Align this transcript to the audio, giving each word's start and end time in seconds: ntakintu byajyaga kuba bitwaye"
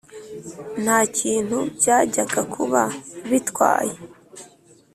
ntakintu 0.83 1.57
byajyaga 1.77 2.41
kuba 2.53 2.81
bitwaye" 3.29 3.95